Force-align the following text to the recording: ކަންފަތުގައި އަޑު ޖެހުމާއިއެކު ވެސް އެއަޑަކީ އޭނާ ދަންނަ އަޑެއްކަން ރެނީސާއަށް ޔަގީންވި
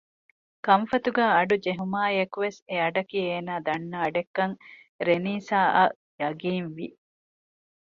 ކަންފަތުގައި 0.65 1.33
އަޑު 1.35 1.55
ޖެހުމާއިއެކު 1.65 2.37
ވެސް 2.45 2.59
އެއަޑަކީ 2.69 3.17
އޭނާ 3.29 3.53
ދަންނަ 3.67 3.97
އަޑެއްކަން 4.03 4.55
ރެނީސާއަށް 5.07 5.95
ޔަގީންވި 6.21 6.87